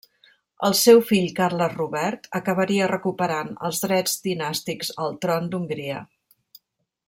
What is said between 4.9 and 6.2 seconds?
al tron d'Hongria.